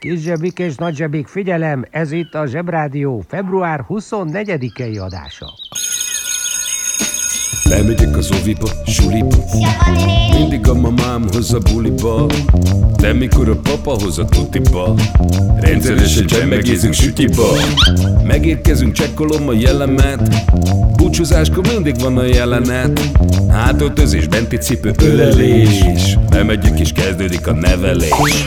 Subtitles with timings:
[0.00, 5.46] Kis zsebik és nagy zsebik, figyelem, ez itt a Zsebrádió február 24-i adása.
[7.68, 9.36] Bemegyek az oviba, suliba
[10.32, 12.26] Mindig a mamám hoz a buliba.
[12.96, 14.94] De mikor a papa hoz a tutiba
[15.60, 17.48] Rendszeresen csemmegézünk sütiba.
[18.24, 20.44] Megérkezünk, csekkolom a jellemet.
[20.96, 23.00] Búcsúzáskor mindig van a jelenet.
[23.50, 25.84] Hátöltözés, benti cipő, ölelés.
[26.30, 28.46] Bemegyek és kezdődik a nevelés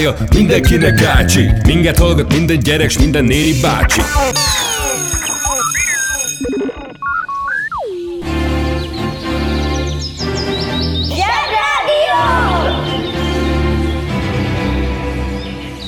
[0.35, 4.01] mindenkinek ácsi Minket hallgat minden gyerek, s minden néri bácsi
[11.07, 12.21] Zsebrádió!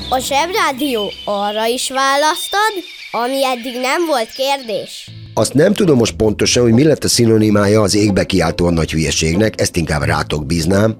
[0.10, 2.74] A Zsebrádió arra is választad,
[3.12, 5.12] ami eddig nem volt kérdés.
[5.34, 9.62] Azt nem tudom most pontosan, hogy mi lett a szinonimája az égbe kiáltóan nagy hülyeségnek,
[9.62, 10.96] ezt inkább rátok bíznám.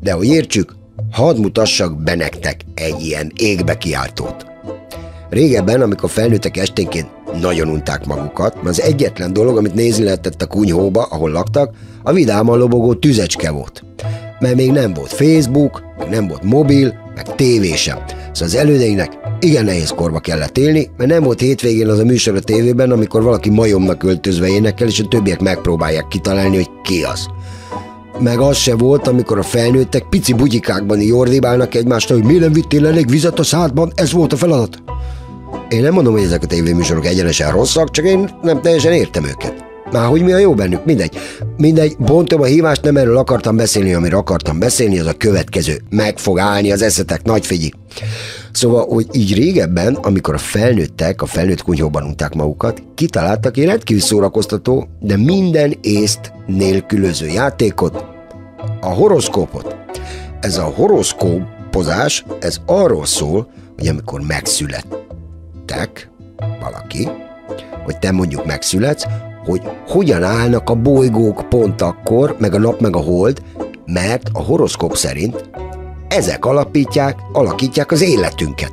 [0.00, 0.72] De hogy értsük,
[1.10, 4.46] hadd mutassak be nektek egy ilyen égbe kiáltót.
[5.30, 7.06] Régebben, amikor felnőttek esténként
[7.40, 12.12] nagyon unták magukat, mert az egyetlen dolog, amit nézni lehetett a kunyhóba, ahol laktak, a
[12.12, 13.84] vidáman lobogó tüzecske volt.
[14.38, 17.98] Mert még nem volt Facebook, meg nem volt mobil, meg tévé sem.
[18.06, 22.34] Szóval az elődeinek igen nehéz korba kellett élni, mert nem volt hétvégén az a műsor
[22.34, 27.26] a tévében, amikor valaki majomnak öltözve énekel, és a többiek megpróbálják kitalálni, hogy ki az.
[28.20, 32.86] Meg az se volt, amikor a felnőttek pici bugyikákban jordibálnak egymást, hogy mi nem vittél
[32.86, 34.82] elég vizet a szádban, ez volt a feladat.
[35.68, 39.65] Én nem mondom, hogy ezek a tévéműsorok egyenesen rosszak, csak én nem teljesen értem őket.
[39.92, 41.16] Már hogy mi a jó bennük, mindegy.
[41.56, 45.80] Mindegy, bontom a hívást, nem erről akartam beszélni, amiről akartam beszélni, az a következő.
[45.90, 47.72] Meg fog állni az eszetek, nagy figyi.
[48.52, 54.02] Szóval, hogy így régebben, amikor a felnőttek a felnőtt kunyhóban unták magukat, kitaláltak egy rendkívül
[54.02, 58.04] szórakoztató, de minden észt nélkülöző játékot,
[58.80, 59.76] a horoszkópot.
[60.40, 66.10] Ez a horoszkópozás, ez arról szól, hogy amikor megszülettek
[66.60, 67.08] valaki,
[67.84, 69.06] hogy te mondjuk megszületsz,
[69.46, 73.42] hogy hogyan állnak a bolygók pont akkor, meg a nap, meg a hold,
[73.86, 75.50] mert a horoszkóp szerint
[76.08, 78.72] ezek alapítják, alakítják az életünket.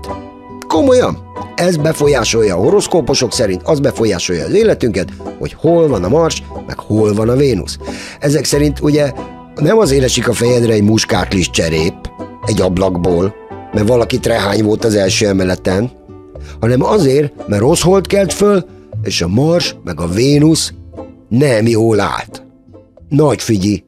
[0.68, 1.18] Komolyan?
[1.56, 6.80] Ez befolyásolja a horoszkóposok szerint, az befolyásolja az életünket, hogy hol van a Mars, meg
[6.80, 7.78] hol van a Vénusz.
[8.20, 9.12] Ezek szerint ugye
[9.56, 11.94] nem azért esik a fejedre egy muskáklis cserép
[12.46, 13.34] egy ablakból,
[13.74, 15.92] mert valaki trehány volt az első emeleten,
[16.60, 18.66] hanem azért, mert rossz hold kelt föl,
[19.04, 20.74] és a Mars meg a Vénusz
[21.28, 22.44] nem jól állt.
[23.10, 23.84] Nagy figyi,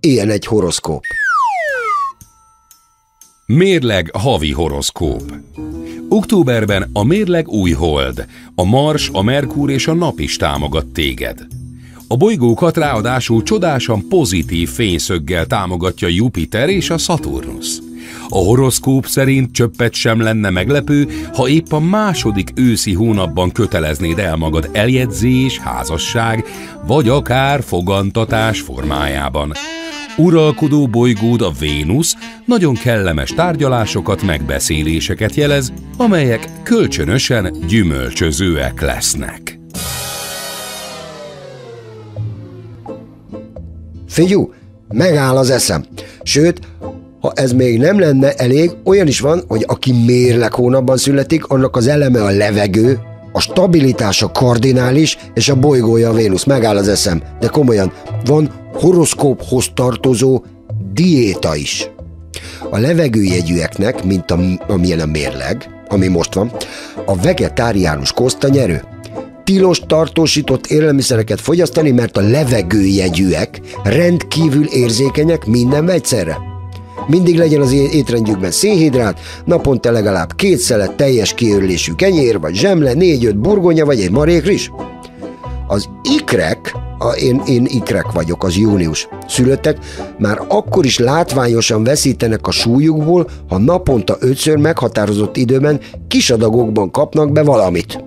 [0.00, 1.02] ilyen egy horoszkóp.
[3.46, 5.32] Mérleg havi horoszkóp.
[6.08, 11.46] Októberben a mérleg új hold, a Mars, a Merkur és a Nap is támogat téged.
[12.08, 17.78] A bolygókat ráadásul csodásan pozitív fényszöggel támogatja Jupiter és a Saturnus.
[18.28, 24.36] A horoszkóp szerint csöppet sem lenne meglepő, ha épp a második őszi hónapban köteleznéd el
[24.36, 26.44] magad eljegyzés, házasság,
[26.86, 29.52] vagy akár fogantatás formájában.
[30.16, 39.60] Uralkodó bolygód a Vénusz nagyon kellemes tárgyalásokat, megbeszéléseket jelez, amelyek kölcsönösen gyümölcsözőek lesznek.
[44.08, 44.52] Figyú,
[44.88, 45.84] megáll az eszem.
[46.22, 46.60] Sőt,
[47.22, 51.76] ha ez még nem lenne elég, olyan is van, hogy aki mérleg hónapban születik, annak
[51.76, 52.98] az eleme a levegő,
[53.34, 56.44] A stabilitása kardinális, és a bolygója a Vénusz.
[56.44, 57.22] Megáll az eszem.
[57.40, 57.92] De komolyan,
[58.24, 60.42] van horoszkóphoz tartozó
[60.92, 61.90] diéta is.
[62.70, 64.38] A levegőjegyűeknek, mint a,
[64.68, 66.52] amilyen a mérleg, ami most van,
[67.06, 68.82] a vegetáriánus koszt a nyerő.
[69.44, 76.51] Tilos tartósított élelmiszereket fogyasztani, mert a levegőjegyűek rendkívül érzékenyek minden vegyszerre.
[77.06, 83.38] Mindig legyen az étrendjükben szénhidrát, naponta legalább két szelet teljes kiörülésű kenyér, vagy zsemle, négy-öt
[83.38, 84.70] burgonya, vagy egy marék rizs.
[85.66, 85.88] Az
[86.18, 89.78] ikrek, a, én, én ikrek vagyok, az június szülöttek,
[90.18, 97.32] már akkor is látványosan veszítenek a súlyukból, ha naponta ötször meghatározott időben kis adagokban kapnak
[97.32, 98.04] be valamit.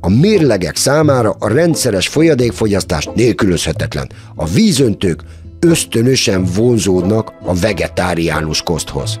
[0.00, 4.08] A mérlegek számára a rendszeres folyadékfogyasztás nélkülözhetetlen.
[4.34, 5.22] A vízöntők
[5.60, 9.20] ösztönösen vonzódnak a vegetáriánus koszthoz.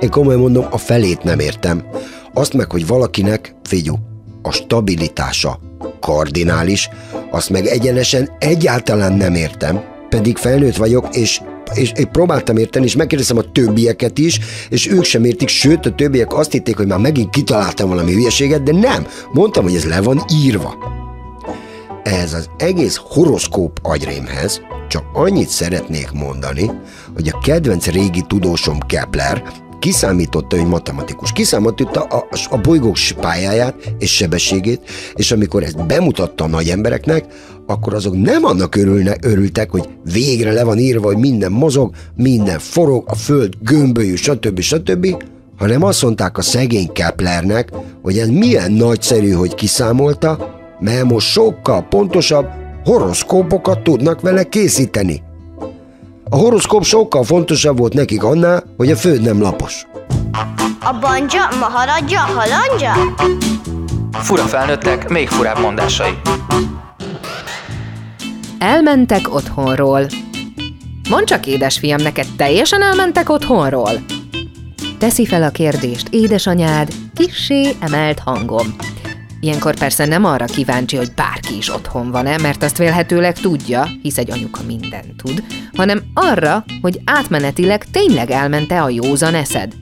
[0.00, 1.84] Én komolyan mondom, a felét nem értem.
[2.32, 3.94] Azt meg, hogy valakinek, figyú,
[4.42, 5.58] a stabilitása
[6.00, 6.88] kardinális,
[7.30, 11.40] azt meg egyenesen egyáltalán nem értem, pedig felnőtt vagyok, és
[11.74, 15.94] és én próbáltam érteni, és megkérdeztem a többieket is, és ők sem értik, sőt a
[15.94, 19.06] többiek azt hitték, hogy már megint kitaláltam valami hülyeséget, de nem.
[19.32, 20.74] Mondtam, hogy ez le van írva.
[22.02, 26.70] Ez az egész horoszkóp agyrémhez csak annyit szeretnék mondani,
[27.14, 29.42] hogy a kedvenc régi tudósom Kepler
[29.78, 34.80] kiszámította, hogy matematikus, kiszámította a, a bolygók pályáját és sebességét,
[35.14, 37.24] és amikor ezt bemutatta a nagy embereknek,
[37.66, 42.58] akkor azok nem annak örülne, örültek, hogy végre le van írva, hogy minden mozog, minden
[42.58, 44.60] forog, a föld gömbölyű, stb.
[44.60, 45.24] stb.,
[45.58, 47.72] hanem azt mondták a szegény Keplernek,
[48.02, 52.46] hogy ez milyen nagyszerű, hogy kiszámolta, mert most sokkal pontosabb
[52.84, 55.22] horoszkópokat tudnak vele készíteni.
[56.30, 59.86] A horoszkóp sokkal fontosabb volt nekik annál, hogy a föld nem lapos.
[60.80, 62.92] A banja, maharadja, halandja?
[64.12, 66.18] Fura felnőttek, még furább mondásai.
[68.58, 70.06] Elmentek otthonról.
[71.10, 73.92] Mondd csak, édesfiam, neked teljesen elmentek otthonról?
[74.98, 78.76] Teszi fel a kérdést édesanyád kissé emelt hangom.
[79.44, 84.18] Ilyenkor persze nem arra kíváncsi, hogy bárki is otthon van-e, mert azt vélhetőleg tudja, hisz
[84.18, 85.44] egy anyuka mindent tud,
[85.76, 89.72] hanem arra, hogy átmenetileg tényleg elmente a józan eszed.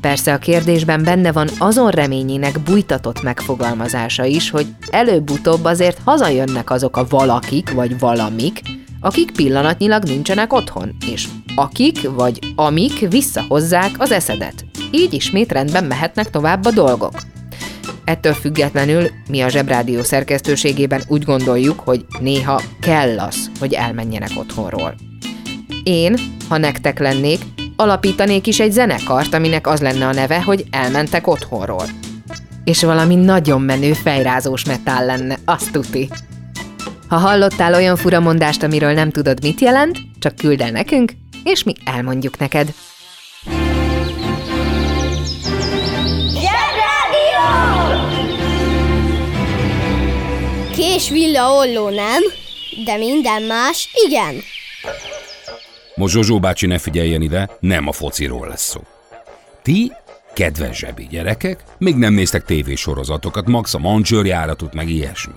[0.00, 6.96] Persze a kérdésben benne van azon reményének bújtatott megfogalmazása is, hogy előbb-utóbb azért hazajönnek azok
[6.96, 8.60] a valakik vagy valamik,
[9.00, 14.64] akik pillanatnyilag nincsenek otthon, és akik vagy amik visszahozzák az eszedet.
[14.90, 17.12] Így ismét rendben mehetnek tovább a dolgok.
[18.08, 24.94] Ettől függetlenül mi a Zsebrádió szerkesztőségében úgy gondoljuk, hogy néha kell az, hogy elmenjenek otthonról.
[25.82, 26.16] Én,
[26.48, 27.38] ha nektek lennék,
[27.76, 31.84] alapítanék is egy zenekart, aminek az lenne a neve, hogy elmentek otthonról.
[32.64, 36.08] És valami nagyon menő fejrázós metál lenne, azt tuti.
[37.08, 41.12] Ha hallottál olyan furamondást, amiről nem tudod, mit jelent, csak küld el nekünk,
[41.44, 42.74] és mi elmondjuk neked.
[50.78, 52.22] Kés villa olló nem,
[52.84, 54.34] de minden más igen.
[55.94, 58.80] Most Zsozsó bácsi ne figyeljen ide, nem a fociról lesz szó.
[59.62, 59.92] Ti,
[60.34, 65.34] kedves zsebi gyerekek, még nem néztek tévésorozatokat, max a mancsőrjáratot, meg ilyesmi.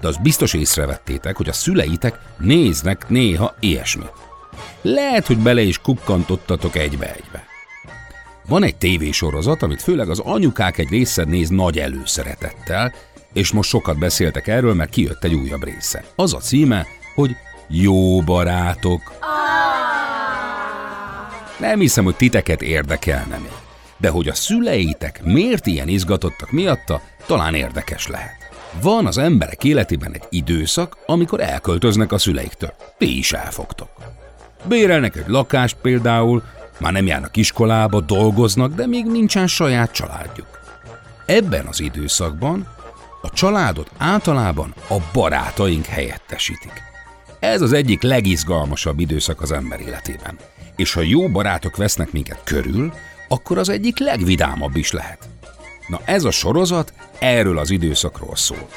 [0.00, 4.12] De azt biztos észrevettétek, hogy a szüleitek néznek néha ilyesmit.
[4.82, 7.44] Lehet, hogy bele is kukkantottatok egybe-egybe.
[8.46, 12.92] Van egy tévésorozat, amit főleg az anyukák egy része néz nagy előszeretettel,
[13.32, 16.04] és most sokat beszéltek erről, mert kijött egy újabb része.
[16.16, 17.36] Az a címe, hogy
[17.68, 19.12] Jó barátok.
[21.58, 23.52] Nem hiszem, hogy titeket érdekelne még.
[23.96, 28.36] De hogy a szüleitek miért ilyen izgatottak miatta, talán érdekes lehet.
[28.82, 32.72] Van az emberek életében egy időszak, amikor elköltöznek a szüleiktől.
[32.98, 33.88] Ti is elfogtok.
[34.64, 36.42] Bérelnek egy lakást például,
[36.78, 40.46] már nem járnak iskolába, dolgoznak, de még nincsen saját családjuk.
[41.26, 42.66] Ebben az időszakban
[43.22, 46.72] a családot általában a barátaink helyettesítik.
[47.40, 50.38] Ez az egyik legizgalmasabb időszak az ember életében.
[50.76, 52.92] És ha jó barátok vesznek minket körül,
[53.28, 55.28] akkor az egyik legvidámabb is lehet.
[55.88, 58.68] Na ez a sorozat erről az időszakról szól.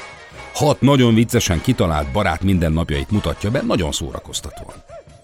[0.54, 4.74] Hat nagyon viccesen kitalált barát mindennapjait mutatja be, nagyon szórakoztatóan.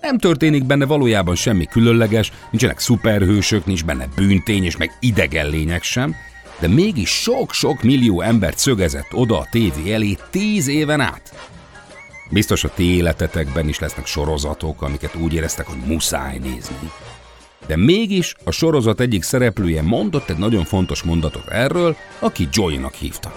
[0.00, 5.82] Nem történik benne valójában semmi különleges, nincsenek szuperhősök, nincs benne bűntény és meg idegen lények
[5.82, 6.16] sem,
[6.60, 11.48] de mégis sok-sok millió embert szögezett oda a tévé elé tíz éven át.
[12.30, 16.90] Biztos a ti életetekben is lesznek sorozatok, amiket úgy éreztek, hogy muszáj nézni.
[17.66, 23.32] De mégis a sorozat egyik szereplője mondott egy nagyon fontos mondatot erről, aki Joy-nak hívta.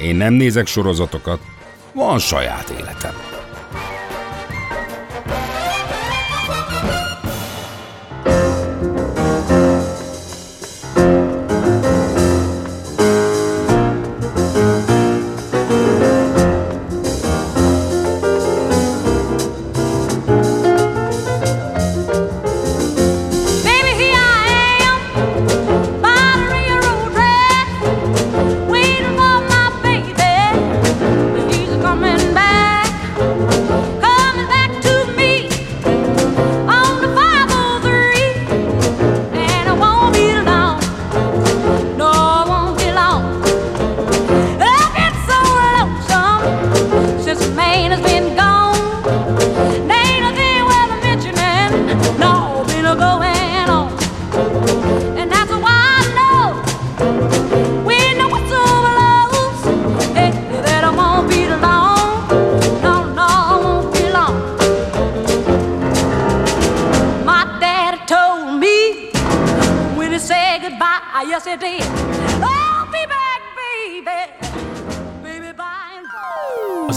[0.00, 1.40] Én nem nézek sorozatokat,
[1.92, 3.14] van saját életem.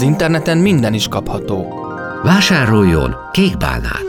[0.00, 1.86] Az interneten minden is kapható.
[2.22, 4.04] Vásároljon kék bálnát!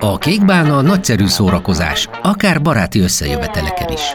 [0.00, 4.14] A kékbálna nagyszerű szórakozás, akár baráti összejöveteleken is.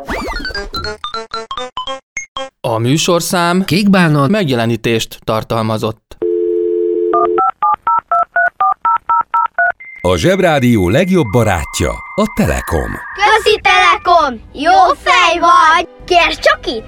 [2.62, 6.17] A műsorszám Kékbálna megjelenítést tartalmazott.
[10.01, 12.91] A Zsebrádió legjobb barátja a Telekom.
[13.43, 13.60] Közi
[14.09, 14.41] Telekom!
[14.53, 14.71] Jó
[15.03, 15.87] fej vagy!
[16.05, 16.83] Kérd csak itt!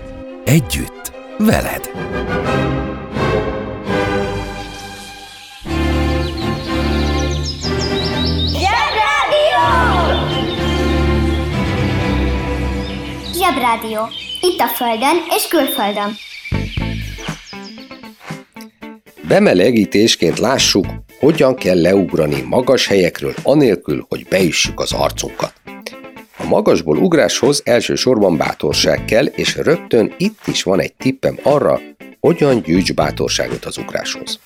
[0.46, 1.92] Együtt, veled.
[8.48, 9.66] Zsebrádió!
[13.34, 14.08] Zsebrádió.
[14.42, 16.16] Itt a Földön és külföldön.
[19.28, 20.86] Bemelegítésként lássuk,
[21.20, 25.61] hogyan kell leugrani magas helyekről anélkül, hogy beüssük az arcunkat.
[26.42, 31.80] A magasból ugráshoz elsősorban bátorság kell, és rögtön itt is van egy tippem arra,
[32.20, 34.40] hogyan gyűjts bátorságot az ugráshoz.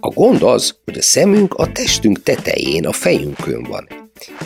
[0.00, 3.88] A gond az, hogy a szemünk a testünk tetején, a fejünkön van.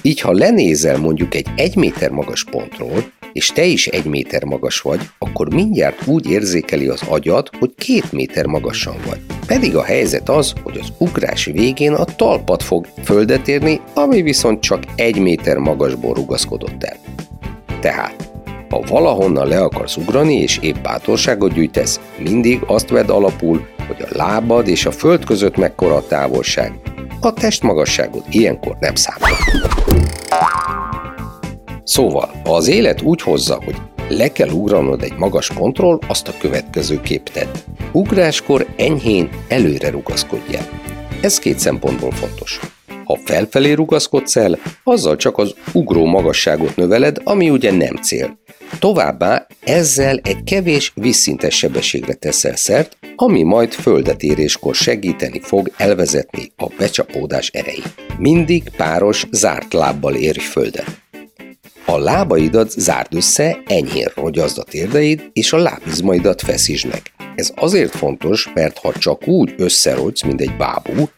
[0.02, 4.81] Így, ha lenézel mondjuk egy egy méter magas pontról, és te is egy méter magas
[4.81, 9.21] vagy, akkor mindjárt úgy érzékeli az agyad, hogy két méter magasan vagy.
[9.47, 14.61] Pedig a helyzet az, hogy az ugrás végén a talpad fog földet érni, ami viszont
[14.61, 16.97] csak egy méter magasból rugaszkodott el.
[17.81, 18.31] Tehát,
[18.71, 24.16] ha valahonnan le akarsz ugrani és épp bátorságot gyűjtesz, mindig azt vedd alapul, hogy a
[24.16, 26.73] lábad és a föld között mekkora a távolság.
[27.21, 30.05] A testmagasságod ilyenkor nem számít.
[31.87, 33.76] Szóval, ha az élet úgy hozza, hogy
[34.09, 37.57] le kell ugranod egy magas pontról, azt a következő kép tedd.
[37.93, 40.69] Ugráskor enyhén előre rugaszkodjál.
[41.21, 42.61] Ez két szempontból fontos.
[43.05, 48.38] Ha felfelé rugaszkodsz el, azzal csak az ugró magasságot növeled, ami ugye nem cél.
[48.78, 56.52] Továbbá ezzel egy kevés vízszintes sebességre teszel szert, ami majd földet éréskor segíteni fog elvezetni
[56.57, 57.95] a becsapódás erejét.
[58.19, 61.05] Mindig páros, zárt lábbal érj földet.
[61.88, 67.02] A lábaidat zárd össze, enyhén rogyazd a térdeid, és a lábizmaidat feszítsd meg.
[67.35, 71.09] Ez azért fontos, mert ha csak úgy összerogysz, mint egy bábú,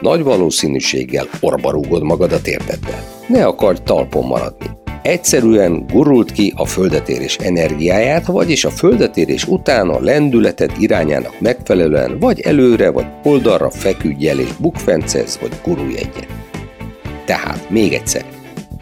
[0.00, 3.04] nagy valószínűséggel orba rúgod magad a térdeddel.
[3.28, 4.66] Ne akarj talpon maradni.
[5.02, 12.40] Egyszerűen gurult ki a földetérés energiáját, vagyis a földetérés után a lendületed irányának megfelelően vagy
[12.40, 16.28] előre, vagy oldalra feküdj el és bukfencez, vagy gurulj egyet.
[17.24, 18.24] Tehát még egyszer,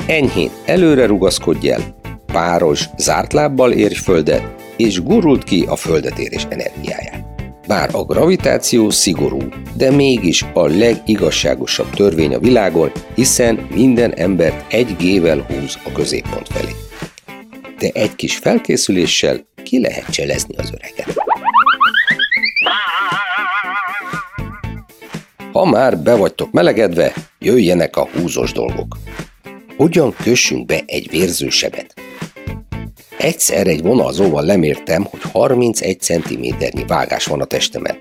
[0.09, 1.97] enyhén előre rugaszkodj el,
[2.27, 4.43] páros, zárt lábbal érj földet,
[4.77, 7.25] és gurult ki a földetérés energiáját.
[7.67, 9.39] Bár a gravitáció szigorú,
[9.77, 16.49] de mégis a legigazságosabb törvény a világon, hiszen minden embert egy gével húz a középpont
[16.49, 16.73] felé.
[17.79, 21.15] De egy kis felkészüléssel ki lehet cselezni az öreget.
[25.53, 28.97] Ha már be vagytok melegedve, jöjjenek a húzós dolgok.
[29.79, 31.95] Hogyan kössünk be egy vérzősebet?
[33.19, 37.99] Egyszer egy vonalzóval lemértem, hogy 31 cm-nyi vágás van a testemen,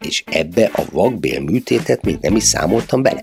[0.00, 3.20] és ebbe a vakbél műtétet még nem is számoltam bele.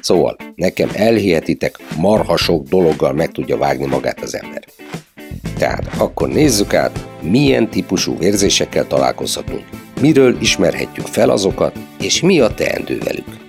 [0.00, 4.64] Szóval, nekem elhihetitek, marha sok dologgal meg tudja vágni magát az ember.
[5.58, 9.64] Tehát akkor nézzük át, milyen típusú vérzésekkel találkozhatunk,
[10.00, 13.43] miről ismerhetjük fel azokat, és mi a teendő velük.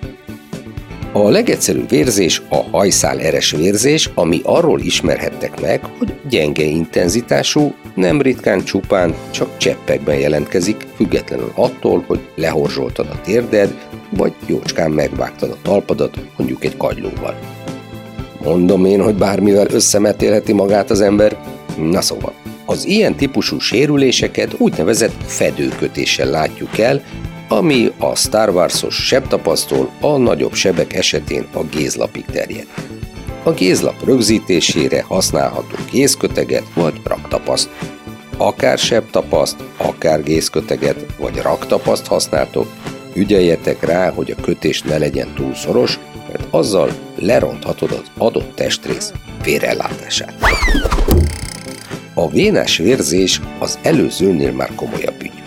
[1.16, 8.22] A legegyszerűbb vérzés a hajszál eres vérzés, ami arról ismerhettek meg, hogy gyenge intenzitású, nem
[8.22, 13.76] ritkán csupán csak cseppekben jelentkezik, függetlenül attól, hogy lehorzsoltad a térded,
[14.10, 17.40] vagy jócskán megvágtad a talpadat, mondjuk egy kagylóval.
[18.44, 21.38] Mondom én, hogy bármivel összemetélheti magát az ember?
[21.78, 22.34] Na szóval,
[22.66, 27.04] az ilyen típusú sérüléseket úgynevezett fedőkötéssel látjuk el,
[27.48, 32.68] ami a Star Wars-os sebtapasztól a nagyobb sebek esetén a gézlapig terjed.
[33.44, 37.70] A gézlap rögzítésére használható gézköteget vagy raktapaszt.
[38.38, 42.68] Akár sebtapaszt, akár gézköteget vagy raktapaszt használtok,
[43.14, 49.12] ügyeljetek rá, hogy a kötés ne legyen túl szoros, mert azzal leronthatod az adott testrész
[49.44, 50.34] vérellátását.
[52.18, 55.42] A vénás vérzés az előzőnél már komolyabb ügy.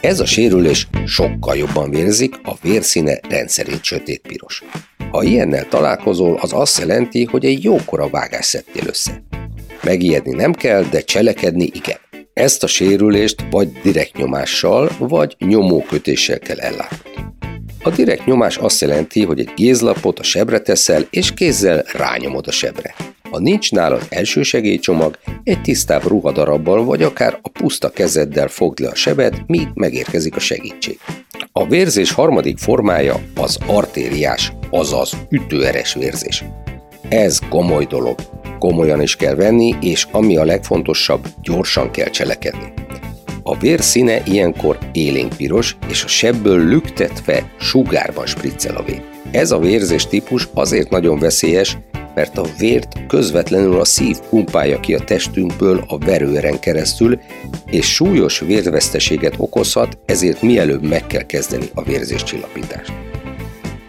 [0.00, 4.62] Ez a sérülés sokkal jobban vérzik, a vérszíne rendszerint sötét-piros.
[5.10, 9.22] Ha ilyennel találkozol, az azt jelenti, hogy egy jókora vágás szedtél össze.
[9.82, 11.98] Megijedni nem kell, de cselekedni igen.
[12.32, 17.10] Ezt a sérülést vagy direkt nyomással, vagy nyomókötéssel kell ellátni.
[17.82, 22.52] A direkt nyomás azt jelenti, hogy egy gézlapot a sebre teszel, és kézzel rányomod a
[22.52, 22.94] sebre.
[23.30, 28.94] Ha nincs nálad elsősegélycsomag, egy tisztább ruhadarabbal vagy akár a puszta kezeddel fogd le a
[28.94, 30.98] sebet, míg megérkezik a segítség.
[31.52, 36.44] A vérzés harmadik formája az artériás, azaz ütőeres vérzés.
[37.08, 38.18] Ez komoly dolog,
[38.58, 42.72] komolyan is kell venni, és ami a legfontosabb, gyorsan kell cselekedni.
[43.42, 49.17] A vér színe ilyenkor élénkpiros, és a sebből lüktetve sugárban spriccel a vér.
[49.30, 51.78] Ez a vérzés típus azért nagyon veszélyes,
[52.14, 57.20] mert a vért közvetlenül a szív pumpálja ki a testünkből a verőeren keresztül,
[57.66, 62.92] és súlyos vérveszteséget okozhat, ezért mielőbb meg kell kezdeni a vérzéscsillapítást.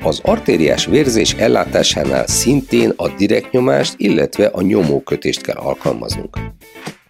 [0.03, 6.37] Az artériás vérzés ellátásánál szintén a direkt nyomást, illetve a nyomókötést kell alkalmaznunk.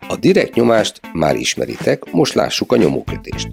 [0.08, 3.48] A direkt nyomást már ismeritek, most lássuk a nyomókötést.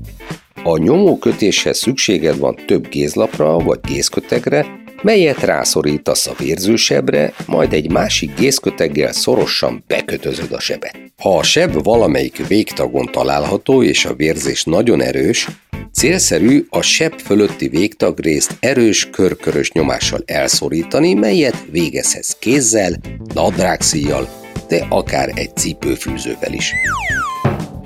[0.68, 4.66] A nyomókötéshez szükséged van több gézlapra vagy gézkötegre,
[5.02, 10.96] melyet rászorítasz a vérzősebre, majd egy másik gézköteggel szorosan bekötözöd a sebet.
[11.16, 15.48] Ha a seb valamelyik végtagon található és a vérzés nagyon erős,
[15.92, 22.92] célszerű a seb fölötti végtagrészt erős körkörös nyomással elszorítani, melyet végezhetsz kézzel,
[23.35, 24.29] nadrágszíjjal,
[24.68, 26.72] de akár egy cipőfűzővel is.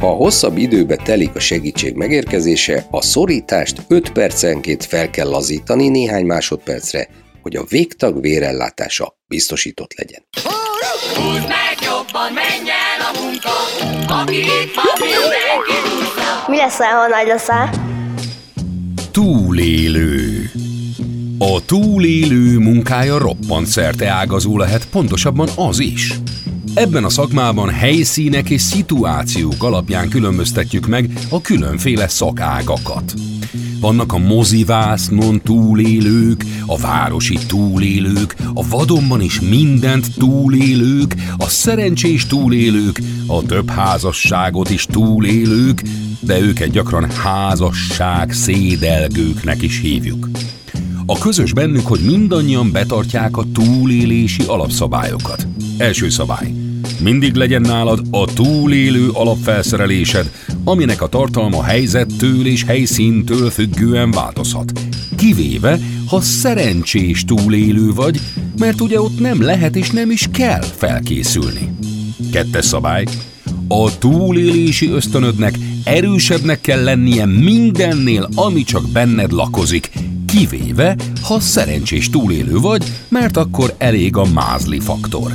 [0.01, 6.25] Ha hosszabb időbe telik a segítség megérkezése, a szorítást 5 percenként fel kell lazítani néhány
[6.25, 7.09] másodpercre,
[7.43, 10.27] hogy a végtag vérellátása biztosított legyen.
[11.15, 13.51] Húzd meg jobban, menj el a munka,
[14.15, 17.71] aki itt van, mindenki Mi leszel, ha nagy leszel?
[19.11, 20.51] Túlélő.
[21.39, 26.13] A túlélő munkája roppant szerte ágazó lehet, pontosabban az is.
[26.75, 33.15] Ebben a szakmában helyszínek és szituációk alapján különböztetjük meg a különféle szakágakat.
[33.81, 43.01] Vannak a mozivásznon túlélők, a városi túlélők, a vadonban is mindent túlélők, a szerencsés túlélők,
[43.27, 45.83] a több házasságot is túlélők,
[46.21, 50.29] de őket gyakran házasság szédelgőknek is hívjuk.
[51.07, 55.47] A közös bennük, hogy mindannyian betartják a túlélési alapszabályokat.
[55.81, 56.53] Első szabály.
[57.03, 60.31] Mindig legyen nálad a túlélő alapfelszerelésed,
[60.65, 64.73] aminek a tartalma helyzettől és helyszíntől függően változhat.
[65.17, 68.21] Kivéve, ha szerencsés túlélő vagy,
[68.59, 71.75] mert ugye ott nem lehet és nem is kell felkészülni.
[72.33, 73.05] Kettes szabály.
[73.69, 79.91] A túlélési ösztönödnek erősebbnek kell lennie mindennél, ami csak benned lakozik,
[80.31, 85.33] kivéve, ha szerencsés túlélő vagy, mert akkor elég a mázli faktor.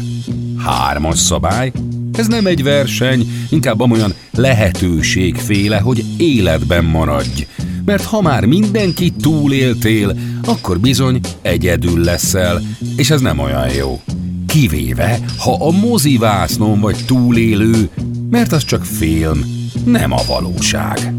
[0.57, 1.71] Hármas szabály,
[2.13, 7.47] ez nem egy verseny, inkább amolyan lehetőségféle, hogy életben maradj.
[7.85, 12.61] Mert ha már mindenki túléltél, akkor bizony egyedül leszel,
[12.95, 14.01] és ez nem olyan jó.
[14.47, 17.89] Kivéve, ha a mozivásznon vagy túlélő,
[18.29, 21.13] mert az csak film, nem a valóság.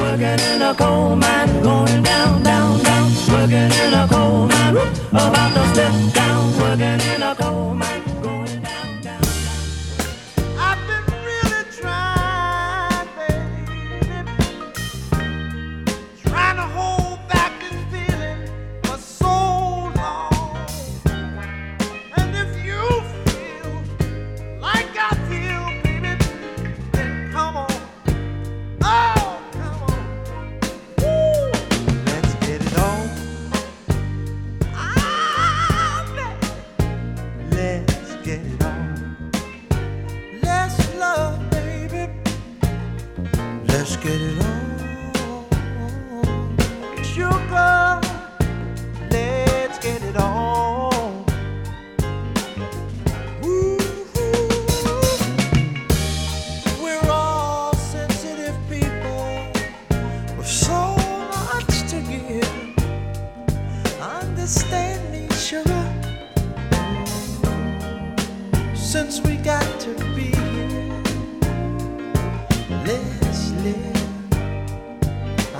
[0.00, 3.12] Working in a coal mine, going down, down, down.
[3.28, 4.76] Working in a coal mine,
[5.10, 6.58] about to step down.
[6.58, 7.89] Working in a coal mine.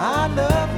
[0.02, 0.69] I love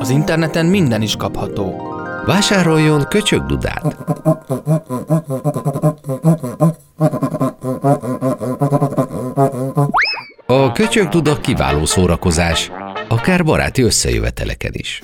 [0.00, 1.94] Az interneten minden is kapható.
[2.26, 3.96] Vásároljon köcsögdudát!
[10.46, 12.70] A köcsögduda kiváló szórakozás,
[13.08, 15.00] akár baráti összejöveteleken is.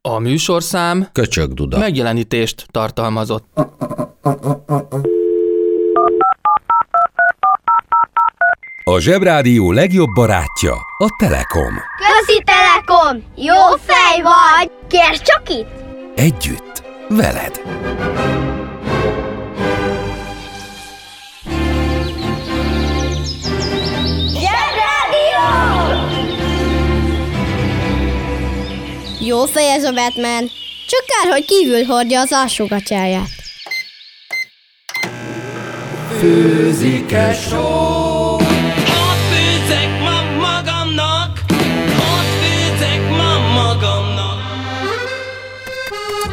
[0.00, 1.78] A műsorszám Köcsögduda.
[1.78, 3.44] megjelenítést tartalmazott.
[8.96, 11.74] A Zsebrádió legjobb barátja a Telekom.
[11.96, 13.22] Közi Telekom!
[13.36, 13.54] Jó
[13.86, 14.70] fej vagy!
[14.88, 15.68] Kérd csak itt!
[16.14, 17.60] Együtt, veled.
[24.32, 25.46] Zsebrádió!
[29.20, 30.50] Jó fej ez a Batman.
[30.88, 33.28] Csak kár, hogy kívül hordja az alsógatyáját.
[36.18, 38.25] Főzik-e só?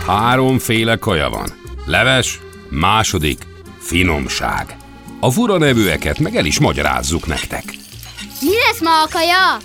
[0.05, 1.49] Háromféle kaja van.
[1.85, 2.39] Leves,
[2.69, 3.45] második,
[3.79, 4.77] finomság.
[5.19, 7.63] A fura nevűeket meg el is magyarázzuk nektek.
[8.41, 9.57] Mi lesz ma a kaja?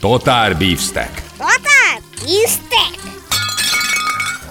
[0.00, 1.22] Totár beefsteak.
[1.36, 2.00] Tatár!
[2.44, 3.08] Isztek!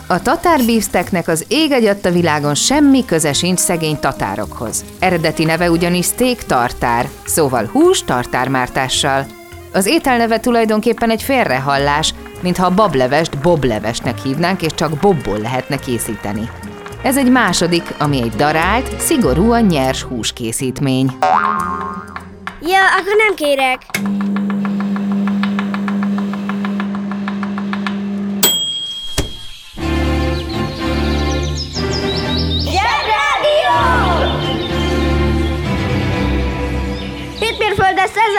[0.07, 1.71] A tatár beefsteaknek az ég
[2.05, 4.85] a világon semmi köze sincs szegény tatárokhoz.
[4.99, 9.36] Eredeti neve ugyanis steak tartár, szóval hús tartármártással.
[9.77, 15.75] Az étel neve tulajdonképpen egy félrehallás, mintha a bablevest boblevesnek hívnánk, és csak bobból lehetne
[15.75, 16.49] készíteni.
[17.03, 21.17] Ez egy második, ami egy darált, szigorúan nyers húskészítmény.
[22.61, 23.81] Ja, akkor nem kérek.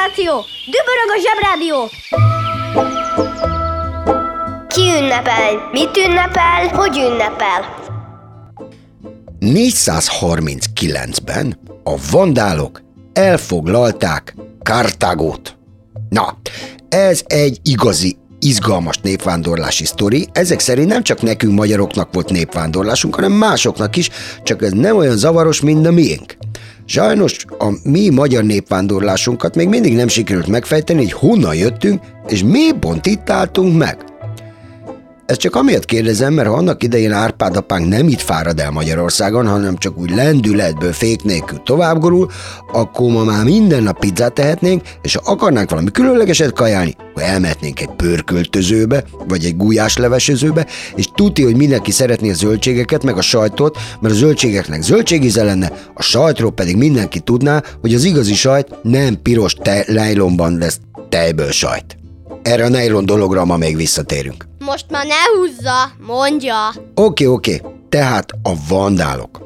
[0.08, 0.44] Szenzáció!
[0.66, 1.78] Dübörög a Zsebrádió!
[4.68, 5.68] Ki ünnepel?
[5.72, 6.68] Mit ünnepel?
[6.68, 7.76] Hogy ünnepel?
[9.40, 15.56] 439-ben a vandálok elfoglalták Kartágót.
[16.08, 16.36] Na,
[16.88, 20.28] ez egy igazi izgalmas népvándorlási sztori.
[20.32, 24.10] Ezek szerint nem csak nekünk magyaroknak volt népvándorlásunk, hanem másoknak is,
[24.42, 26.36] csak ez nem olyan zavaros, mint a miénk.
[26.90, 32.72] Sajnos a mi magyar népvándorlásunkat még mindig nem sikerült megfejteni, hogy honnan jöttünk, és mi
[32.80, 34.07] pont itt álltunk meg.
[35.28, 39.46] Ezt csak amiatt kérdezem, mert ha annak idején Árpád apánk nem itt fárad el Magyarországon,
[39.46, 42.30] hanem csak úgy lendületből fék nélkül tovább gurul,
[42.72, 47.80] akkor ma már minden nap pizzát tehetnénk, és ha akarnánk valami különlegeset kajálni, akkor elmehetnénk
[47.80, 53.78] egy pörköltözőbe, vagy egy gulyáslevesezőbe, és tuti, hogy mindenki szeretné a zöldségeket, meg a sajtot,
[54.00, 59.22] mert a zöldségeknek zöldségíze lenne, a sajtról pedig mindenki tudná, hogy az igazi sajt nem
[59.22, 61.97] piros te- lejlomban lesz tejből sajt.
[62.48, 64.44] Erre a nylon dologra ma még visszatérünk.
[64.58, 66.54] Most már ne húzza, mondja.
[66.94, 69.38] Oké, oké, tehát a vandálok.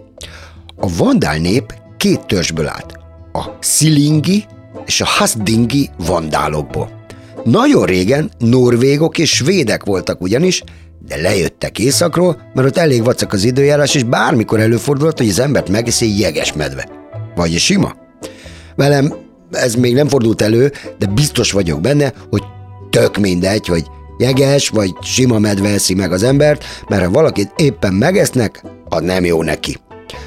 [0.77, 2.93] A vandál nép két törzsből állt.
[3.33, 4.45] A szilingi
[4.87, 7.05] és a hasdingi vandálokból.
[7.45, 10.63] Nagyon régen norvégok és svédek voltak ugyanis,
[11.07, 15.69] de lejöttek északról, mert ott elég vacak az időjárás, és bármikor előfordulhat, hogy az embert
[15.69, 16.89] megeszi egy jeges medve.
[17.35, 17.95] Vagy egy sima.
[18.77, 19.15] Velem
[19.53, 22.43] ez még nem fordult elő, de biztos vagyok benne, hogy
[22.93, 23.85] tök mindegy, hogy
[24.19, 29.25] jeges vagy sima medve eszi meg az embert, mert ha valakit éppen megesznek, az nem
[29.25, 29.79] jó neki.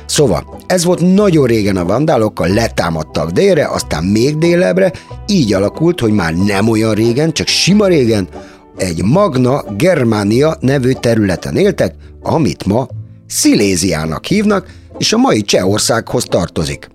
[0.05, 4.91] Szóval, ez volt nagyon régen a vandálokkal, letámadtak délre, aztán még délebbre,
[5.27, 8.27] így alakult, hogy már nem olyan régen, csak sima régen,
[8.77, 12.87] egy Magna Germania nevű területen éltek, amit ma
[13.27, 16.89] Sziléziának hívnak, és a mai Csehországhoz tartozik.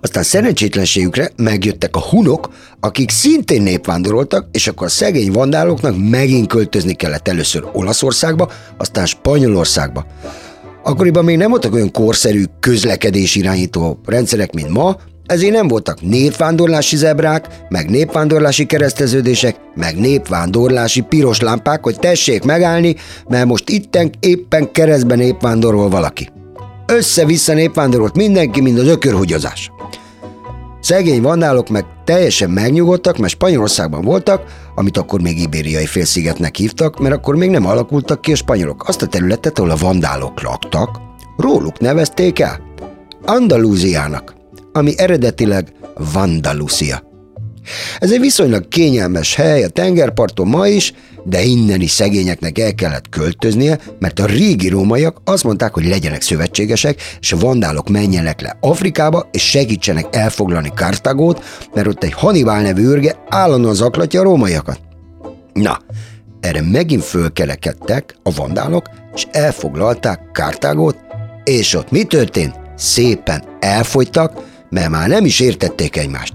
[0.00, 2.48] Aztán szerencsétlenségükre megjöttek a hunok,
[2.80, 10.06] akik szintén népvándoroltak, és akkor a szegény vandáloknak megint költözni kellett először Olaszországba, aztán Spanyolországba.
[10.82, 14.96] Akkoriban még nem voltak olyan korszerű közlekedés irányító rendszerek, mint ma,
[15.26, 22.96] ezért nem voltak népvándorlási zebrák, meg népvándorlási kereszteződések, meg népvándorlási piros lámpák, hogy tessék megállni,
[23.28, 26.28] mert most itten éppen keresztben népvándorol valaki.
[26.86, 29.70] Össze-vissza népvándorolt mindenki, mint az ökörhugyozás.
[30.80, 34.42] Szegény vandálok meg teljesen megnyugodtak, mert Spanyolországban voltak,
[34.74, 38.88] amit akkor még ibériai félszigetnek hívtak, mert akkor még nem alakultak ki a spanyolok.
[38.88, 41.00] Azt a területet, ahol a vandálok laktak,
[41.36, 42.60] róluk nevezték el.
[43.24, 44.34] Andalúziának,
[44.72, 45.72] ami eredetileg
[46.12, 47.02] Vandalusia.
[47.98, 50.92] Ez egy viszonylag kényelmes hely a tengerparton ma is,
[51.24, 56.22] de innen is szegényeknek el kellett költöznie, mert a régi rómaiak azt mondták, hogy legyenek
[56.22, 62.60] szövetségesek, és a vandálok menjenek le Afrikába, és segítsenek elfoglalni Kartagót, mert ott egy Hannibal
[62.60, 64.80] nevű őrge állandóan zaklatja a rómaiakat.
[65.52, 65.80] Na,
[66.40, 68.84] erre megint fölkelekedtek a vandálok,
[69.14, 70.96] és elfoglalták Kartágót,
[71.44, 72.54] és ott mi történt?
[72.76, 74.32] Szépen elfogytak,
[74.70, 76.34] mert már nem is értették egymást.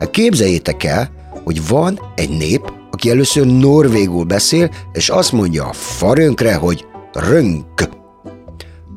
[0.00, 1.10] Hát képzeljétek el,
[1.44, 7.88] hogy van egy nép, aki először norvégul beszél, és azt mondja a farönkre, hogy rönk.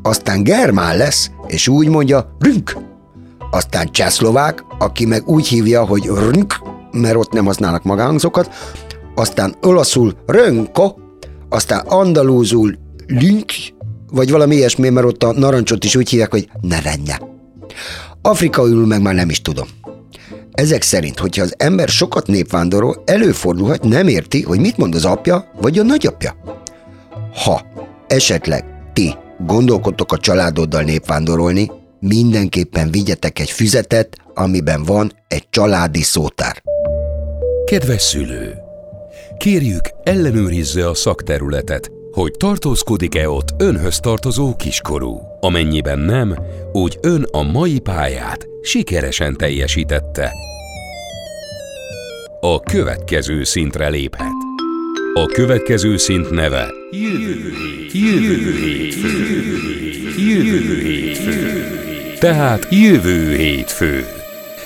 [0.02, 2.78] Aztán germán lesz, és úgy mondja rünk.
[3.52, 6.56] Aztán csehszlovák, aki meg úgy hívja, hogy rünk,
[6.92, 8.50] mert ott nem használnak magánzokat,
[9.16, 10.94] aztán olaszul rönko,
[11.50, 12.78] aztán andalúzul
[13.08, 13.52] lünk,
[14.12, 17.20] vagy valami ilyesmi, mert ott a narancsot is úgy hívják, hogy nerenye.
[18.22, 19.68] Afrikaül meg már nem is tudom.
[20.52, 25.52] Ezek szerint, hogyha az ember sokat népvándorol, előfordulhat, nem érti, hogy mit mond az apja
[25.62, 26.36] vagy a nagyapja.
[27.44, 27.62] Ha
[28.08, 29.14] esetleg ti
[29.46, 36.62] gondolkodtok a családoddal népvándorolni, mindenképpen vigyetek egy füzetet, amiben van egy családi szótár.
[37.66, 38.54] Kedves szülő!
[39.38, 45.31] Kérjük, ellenőrizze a szakterületet, hogy tartózkodik-e ott önhöz tartozó kiskorú.
[45.44, 46.36] Amennyiben nem,
[46.72, 50.32] úgy ön a mai pályát sikeresen teljesítette.
[52.40, 54.32] A következő szintre léphet.
[55.14, 57.54] A következő szint neve Jövő
[57.94, 59.10] jövő hétfő,
[60.18, 61.64] jövő hétfő.
[62.20, 64.06] Tehát jövő hétfő.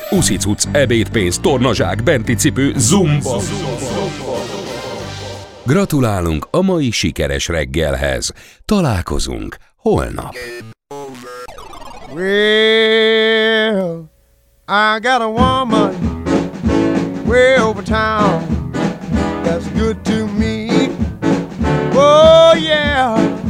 [0.09, 3.41] Uszicuc, ebédpénz, tornazsák, benti cipő, zumba.
[5.65, 8.33] Gratulálunk a mai sikeres reggelhez.
[8.65, 10.35] Találkozunk holnap.
[12.11, 14.09] Well,
[14.67, 16.25] I got a woman
[17.27, 18.71] way over town
[19.43, 20.89] that's good to me.
[21.93, 23.44] Oh, yeah.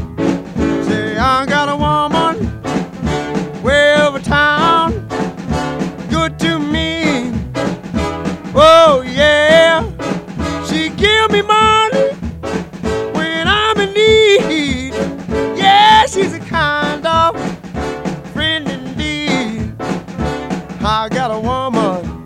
[21.06, 22.26] I got a woman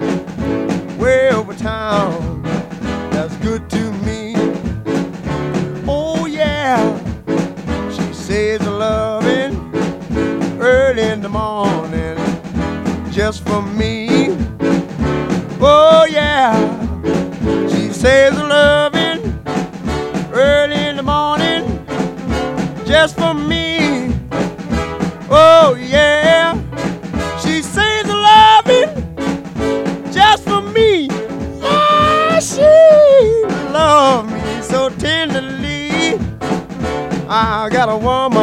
[0.97, 2.41] way over town
[3.11, 4.35] that's good to me.
[5.85, 6.79] Oh yeah,
[7.91, 9.53] she says loving
[10.61, 12.15] early in the morning
[13.11, 14.07] just for me.
[15.59, 16.55] Oh yeah,
[17.67, 19.43] she says loving
[20.31, 21.85] early in the morning
[22.85, 23.58] just for me.
[37.89, 38.38] A woman